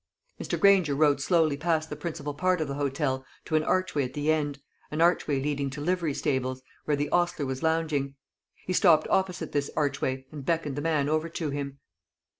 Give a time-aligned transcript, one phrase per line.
[0.41, 0.59] Mr.
[0.59, 4.31] Granger rode slowly past the principal part of the hotel to an archway at the
[4.31, 4.57] end
[4.89, 8.15] an archway leading to livery stables, where the ostler was lounging.
[8.65, 11.77] He stopped opposite this archway, and beckoned the man over to him.